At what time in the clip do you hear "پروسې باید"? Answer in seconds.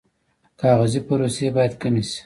1.07-1.73